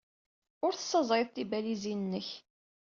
Ur 0.65 0.73
tessaẓayeḍ 0.75 1.29
tibalizin-nnek. 1.31 2.29